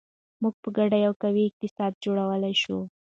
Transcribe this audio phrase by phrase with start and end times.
[0.41, 2.79] موږ په ګډه یو قوي اقتصاد جوړولی شو.